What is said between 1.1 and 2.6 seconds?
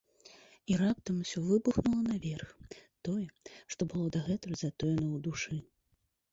усё выбухнула наверх,